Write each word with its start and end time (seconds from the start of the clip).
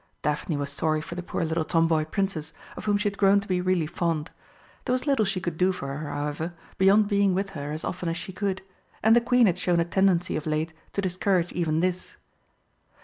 Daphne 0.23 0.57
was 0.57 0.71
sorry 0.71 0.99
for 0.99 1.13
the 1.13 1.21
poor 1.21 1.45
little 1.45 1.63
tomboy 1.63 2.05
Princess, 2.05 2.53
of 2.75 2.85
whom 2.85 2.97
she 2.97 3.07
had 3.07 3.19
grown 3.19 3.39
to 3.39 3.47
be 3.47 3.61
really 3.61 3.85
fond. 3.85 4.31
There 4.85 4.93
was 4.93 5.05
little 5.05 5.25
she 5.25 5.39
could 5.39 5.57
do 5.57 5.71
for 5.71 5.95
her, 5.95 6.09
however, 6.09 6.55
beyond 6.79 7.07
being 7.07 7.35
with 7.35 7.51
her 7.51 7.71
as 7.71 7.85
often 7.85 8.09
as 8.09 8.17
she 8.17 8.33
could; 8.33 8.63
and 9.03 9.15
the 9.15 9.21
Queen 9.21 9.45
had 9.45 9.59
shown 9.59 9.79
a 9.79 9.85
tendency 9.85 10.35
of 10.35 10.47
late 10.47 10.73
to 10.93 11.01
discourage 11.03 11.51
even 11.51 11.81
this. 11.81 12.17